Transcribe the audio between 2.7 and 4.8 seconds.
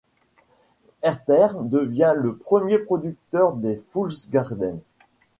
producteur des Fool's Garden.